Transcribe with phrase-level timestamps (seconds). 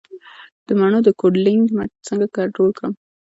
[0.67, 2.93] د مڼو د کوډلینګ مټ څنګه کنټرول کړم؟